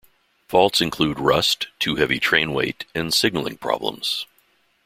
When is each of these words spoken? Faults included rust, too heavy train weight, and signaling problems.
Faults 0.47 0.81
included 0.81 1.19
rust, 1.21 1.67
too 1.77 1.97
heavy 1.97 2.19
train 2.19 2.53
weight, 2.55 2.85
and 2.95 3.13
signaling 3.13 3.55
problems. 3.55 4.25